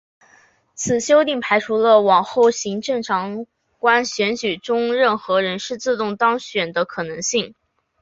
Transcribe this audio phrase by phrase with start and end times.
[0.73, 3.45] 此修订排除了往后行政长
[3.77, 7.53] 官选举中任何人士自动当选的可能性。